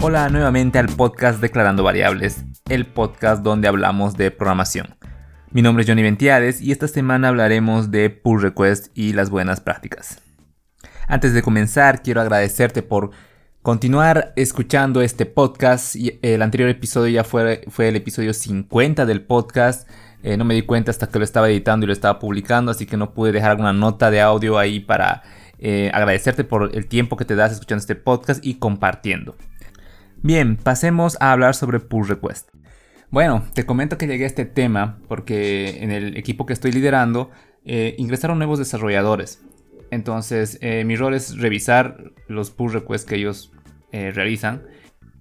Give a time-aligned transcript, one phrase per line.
[0.00, 4.94] Hola nuevamente al podcast Declarando Variables, el podcast donde hablamos de programación.
[5.50, 9.60] Mi nombre es Johnny Ventiades y esta semana hablaremos de pull request y las buenas
[9.60, 10.22] prácticas.
[11.08, 13.10] Antes de comenzar, quiero agradecerte por
[13.60, 15.96] continuar escuchando este podcast.
[16.22, 19.88] El anterior episodio ya fue, fue el episodio 50 del podcast.
[20.22, 22.86] Eh, no me di cuenta hasta que lo estaba editando y lo estaba publicando, así
[22.86, 25.24] que no pude dejar una nota de audio ahí para
[25.58, 29.34] eh, agradecerte por el tiempo que te das escuchando este podcast y compartiendo.
[30.22, 32.48] Bien, pasemos a hablar sobre pull request.
[33.10, 37.30] Bueno, te comento que llegué a este tema porque en el equipo que estoy liderando
[37.64, 39.42] eh, ingresaron nuevos desarrolladores.
[39.90, 43.52] Entonces, mi rol es revisar los pull requests que ellos
[43.90, 44.66] realizan.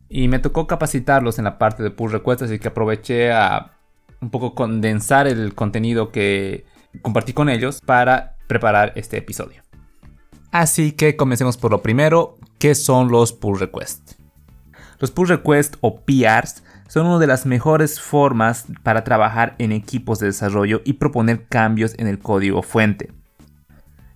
[0.10, 3.78] Y me tocó capacitarlos en la parte de pull requests, así que aproveché a
[4.22, 6.66] un poco condensar el contenido que
[7.02, 9.64] compartí con ellos para preparar este episodio.
[10.52, 14.17] Así que comencemos por lo primero, ¿qué son los pull requests?
[15.00, 20.20] Los pull requests o PRs son una de las mejores formas para trabajar en equipos
[20.20, 23.12] de desarrollo y proponer cambios en el código fuente.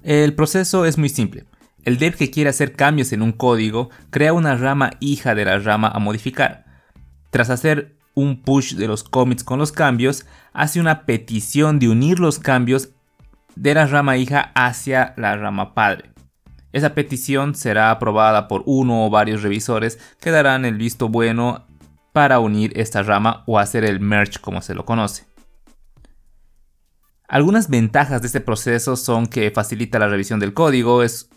[0.04, 1.46] El proceso es muy simple.
[1.84, 5.60] El dev que quiere hacer cambios en un código crea una rama hija de la
[5.60, 6.66] rama a modificar.
[7.30, 12.20] Tras hacer un push de los commits con los cambios, hace una petición de unir
[12.20, 12.90] los cambios
[13.56, 16.12] de la rama hija hacia la rama padre.
[16.74, 21.68] Esa petición será aprobada por uno o varios revisores que darán el visto bueno
[22.14, 25.26] para unir esta rama o hacer el merge como se lo conoce.
[27.28, 31.30] Algunas ventajas de este proceso son que facilita la revisión del código, es,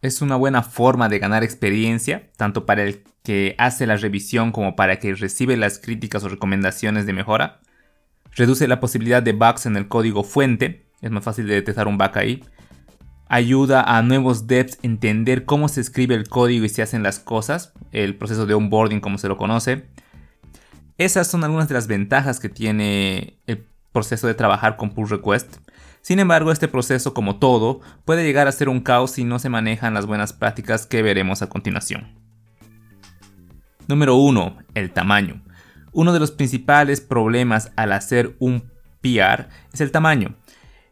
[0.00, 4.76] es una buena forma de ganar experiencia, tanto para el que hace la revisión como
[4.76, 7.60] para que recibe las críticas o recomendaciones de mejora.
[8.30, 11.98] Reduce la posibilidad de bugs en el código fuente, es más fácil de detectar un
[11.98, 12.44] bug ahí.
[13.28, 17.18] Ayuda a nuevos devs a entender cómo se escribe el código y se hacen las
[17.18, 19.86] cosas, el proceso de onboarding como se lo conoce.
[20.98, 25.56] Esas son algunas de las ventajas que tiene el proceso de trabajar con pull request.
[26.02, 29.48] Sin embargo, este proceso, como todo, puede llegar a ser un caos si no se
[29.48, 32.12] manejan las buenas prácticas que veremos a continuación.
[33.88, 34.58] Número 1.
[34.74, 35.42] El tamaño.
[35.92, 38.70] Uno de los principales problemas al hacer un
[39.00, 40.36] PR es el tamaño.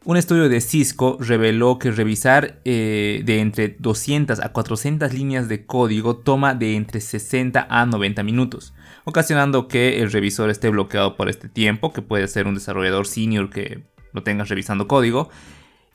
[0.05, 5.65] Un estudio de Cisco reveló que revisar eh, de entre 200 a 400 líneas de
[5.65, 8.73] código toma de entre 60 a 90 minutos,
[9.05, 13.49] ocasionando que el revisor esté bloqueado por este tiempo, que puede ser un desarrollador senior
[13.49, 15.29] que lo tenga revisando código,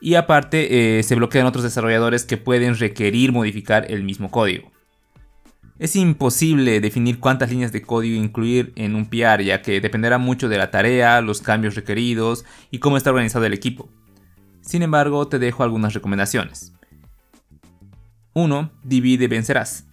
[0.01, 4.73] y aparte eh, se bloquean otros desarrolladores que pueden requerir modificar el mismo código.
[5.79, 10.49] Es imposible definir cuántas líneas de código incluir en un PR, ya que dependerá mucho
[10.49, 13.89] de la tarea, los cambios requeridos y cómo está organizado el equipo.
[14.61, 16.73] Sin embargo, te dejo algunas recomendaciones.
[18.35, 18.73] 1.
[18.83, 19.87] Divide vencerás.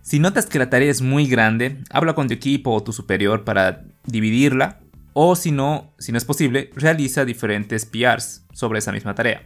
[0.00, 3.44] Si notas que la tarea es muy grande, habla con tu equipo o tu superior
[3.44, 4.80] para dividirla,
[5.12, 9.42] o si no, si no es posible, realiza diferentes PRs sobre esa misma tarea.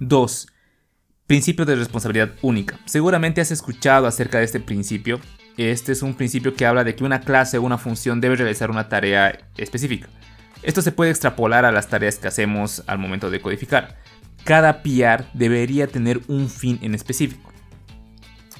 [0.00, 0.46] 2.
[1.26, 2.78] Principio de responsabilidad única.
[2.84, 5.20] Seguramente has escuchado acerca de este principio.
[5.56, 8.70] Este es un principio que habla de que una clase o una función debe realizar
[8.70, 10.08] una tarea específica.
[10.62, 13.96] Esto se puede extrapolar a las tareas que hacemos al momento de codificar.
[14.44, 17.52] Cada PR debería tener un fin en específico.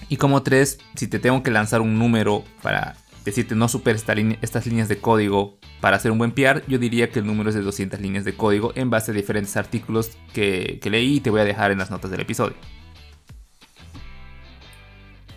[0.09, 4.05] Y como tres, si te tengo que lanzar un número para decirte no superes
[4.41, 7.57] estas líneas de código para hacer un buen PR, yo diría que el número es
[7.57, 11.41] de 200 líneas de código en base a diferentes artículos que, leí y te voy
[11.41, 12.55] a dejar en las notas del episodio.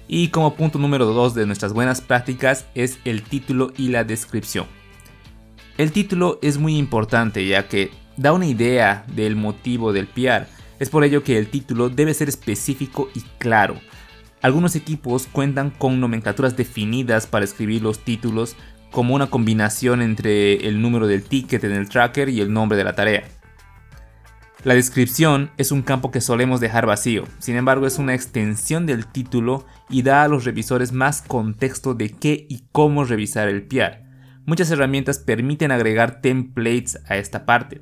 [0.07, 4.67] Y como punto número 2 de nuestras buenas prácticas es el título y la descripción.
[5.77, 10.47] El título es muy importante ya que da una idea del motivo del PR.
[10.79, 13.79] Es por ello que el título debe ser específico y claro.
[14.41, 18.55] Algunos equipos cuentan con nomenclaturas definidas para escribir los títulos
[18.91, 22.83] como una combinación entre el número del ticket en el tracker y el nombre de
[22.83, 23.23] la tarea.
[24.63, 29.05] La descripción es un campo que solemos dejar vacío, sin embargo es una extensión del
[29.05, 34.03] título y da a los revisores más contexto de qué y cómo revisar el PR.
[34.45, 37.81] Muchas herramientas permiten agregar templates a esta parte,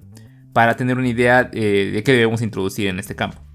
[0.54, 3.47] para tener una idea eh, de qué debemos introducir en este campo.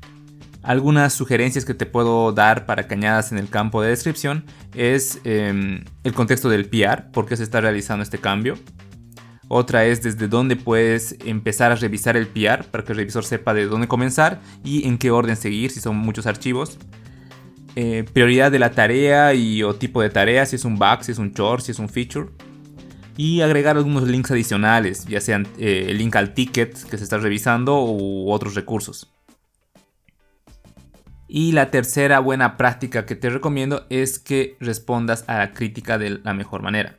[0.63, 4.45] Algunas sugerencias que te puedo dar para que añadas en el campo de descripción
[4.75, 8.57] es em, el contexto del PR, por qué se está realizando este cambio.
[9.49, 13.53] Otra es desde dónde puedes empezar a revisar el PR para que el revisor sepa
[13.53, 16.79] de dónde comenzar y en qué orden seguir si son muchos archivos.
[17.75, 21.13] Eh, prioridad de la tarea y o tipo de tarea, si es un bug, si
[21.13, 22.31] es un chore, si es un feature.
[23.17, 27.19] Y agregar algunos links adicionales, ya sean eh, el link al ticket que se está
[27.19, 29.13] revisando u otros recursos.
[31.35, 36.21] Y la tercera buena práctica que te recomiendo es que respondas a la crítica de
[36.23, 36.99] la mejor manera.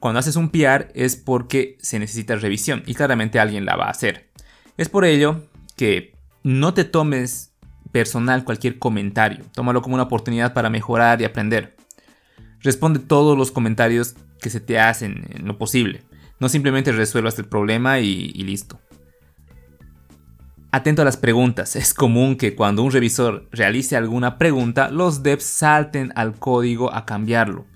[0.00, 3.90] Cuando haces un PR es porque se necesita revisión y claramente alguien la va a
[3.90, 4.32] hacer.
[4.76, 7.52] Es por ello que no te tomes
[7.92, 11.76] personal cualquier comentario, tómalo como una oportunidad para mejorar y aprender.
[12.62, 16.02] Responde todos los comentarios que se te hacen en lo posible.
[16.40, 18.80] No simplemente resuelvas el problema y, y listo.
[20.74, 21.76] Atento a las preguntas.
[21.82, 27.04] Es común que cuando un revisor realice alguna pregunta, los devs salten al código a
[27.04, 27.66] cambiarlo.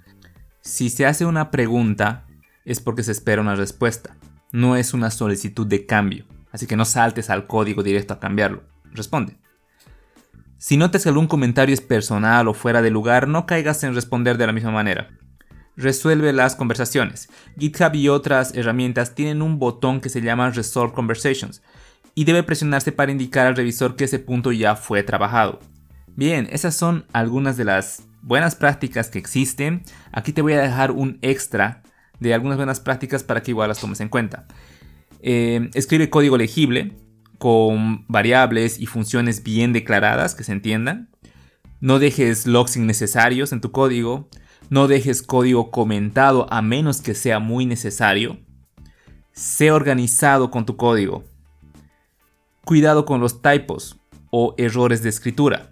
[0.62, 2.26] Si se hace una pregunta,
[2.64, 4.16] es porque se espera una respuesta.
[4.50, 6.24] No es una solicitud de cambio.
[6.50, 8.62] Así que no saltes al código directo a cambiarlo.
[8.92, 9.36] Responde.
[10.56, 14.38] Si notas que algún comentario es personal o fuera de lugar, no caigas en responder
[14.38, 15.10] de la misma manera.
[15.76, 17.28] Resuelve las conversaciones.
[17.58, 21.60] GitHub y otras herramientas tienen un botón que se llama Resolve Conversations
[22.16, 25.60] y debe presionarse para indicar al revisor que ese punto ya fue trabajado.
[26.16, 29.82] Bien, esas son algunas de las buenas prácticas que existen.
[30.12, 31.82] Aquí te voy a dejar un extra
[32.18, 34.46] de algunas buenas prácticas para que igual las tomes en cuenta.
[35.20, 36.96] Eh, escribe código legible
[37.36, 41.10] con variables y funciones bien declaradas que se entiendan.
[41.80, 44.30] No dejes logs innecesarios en tu código.
[44.70, 48.38] No dejes código comentado a menos que sea muy necesario.
[49.32, 51.35] Sé organizado con tu código.
[52.66, 53.96] Cuidado con los typos
[54.32, 55.70] o errores de escritura.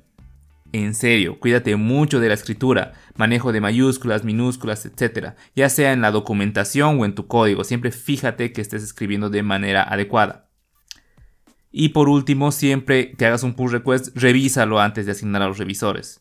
[0.70, 5.31] En serio, cuídate mucho de la escritura, manejo de mayúsculas, minúsculas, etc.
[5.56, 9.43] Ya sea en la documentación o en tu código, siempre fíjate que estés escribiendo de
[9.43, 10.46] manera adecuada.
[11.73, 15.58] Y por último, siempre que hagas un pull request, revísalo antes de asignar a los
[15.58, 16.20] revisores.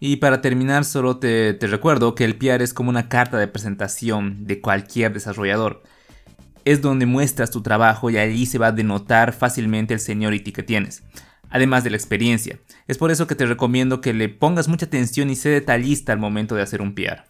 [0.00, 3.48] Y para terminar, solo te, te recuerdo que el PR es como una carta de
[3.48, 5.82] presentación de cualquier desarrollador.
[6.68, 10.62] Es donde muestras tu trabajo y allí se va a denotar fácilmente el seniority que
[10.62, 11.02] tienes
[11.50, 12.58] además de la experiencia.
[12.86, 16.18] Es por eso que te recomiendo que le pongas mucha atención y sé detallista al
[16.18, 17.24] momento de hacer un PR.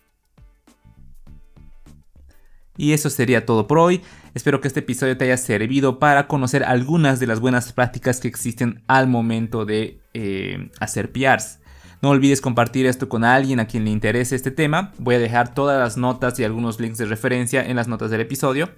[2.77, 4.03] Y eso sería todo por hoy.
[4.35, 8.29] Espero que este episodio te haya servido para conocer algunas de las buenas prácticas que
[8.29, 11.59] existen al momento de eh, hacer PRs.
[12.03, 14.93] No olvides compartir esto con alguien a quien le interese este tema.
[14.99, 18.21] Voy a dejar todas las notas y algunos links de referencia en las notas del
[18.21, 18.71] episodio.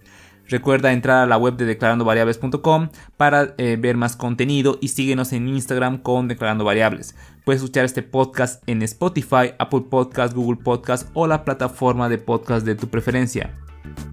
[0.49, 5.49] Recuerda entrar a la web de declarandovariables.com para eh, ver más contenido y síguenos en
[5.49, 7.15] Instagram con Declarando Variables.
[7.45, 12.67] Puedes escuchar este podcast en Spotify, Apple Podcast, Google Podcast o la plataforma de podcast
[12.67, 13.57] de tu preferencia.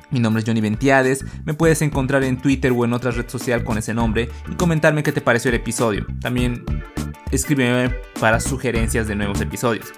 [0.10, 3.64] Mi nombre es Johnny Ventiades, me puedes encontrar en Twitter o en otra red social
[3.64, 6.06] con ese nombre y comentarme qué te pareció el episodio.
[6.22, 6.64] También
[7.32, 9.92] escríbeme para sugerencias de nuevos episodios.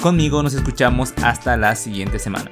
[0.00, 2.50] Conmigo nos escuchamos hasta la siguiente semana.